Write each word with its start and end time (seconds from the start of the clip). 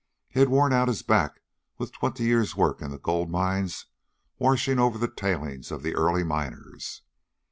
He 0.29 0.39
had 0.39 0.49
worn 0.49 0.73
out 0.73 0.87
his 0.87 1.03
back 1.03 1.43
with 1.77 1.91
twenty 1.91 2.23
years' 2.23 2.55
work 2.55 2.81
in 2.81 2.89
the 2.89 2.97
gold 2.97 3.29
mines, 3.29 3.85
washing 4.39 4.79
over 4.79 4.97
the 4.97 5.07
tailings 5.07 5.69
of 5.69 5.83
the 5.83 5.93
early 5.93 6.23
miners. 6.23 7.03